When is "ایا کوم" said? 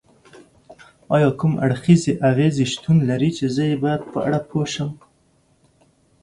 1.15-1.53